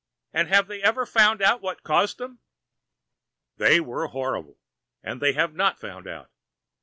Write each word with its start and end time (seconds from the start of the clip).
And 0.33 0.47
have 0.47 0.65
they 0.65 0.81
ever 0.81 1.05
found 1.05 1.43
out 1.43 1.61
what 1.61 1.83
caused 1.83 2.17
them?" 2.17 2.39
"They 3.57 3.79
were 3.79 4.07
horrible, 4.07 4.57
and 5.03 5.21
they 5.21 5.33
have 5.33 5.53
not 5.53 5.79
found 5.79 6.07
out. 6.07 6.31